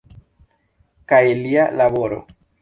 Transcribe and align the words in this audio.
Kaj 1.13 1.21
lia 1.43 1.67
laboro. 1.83 2.19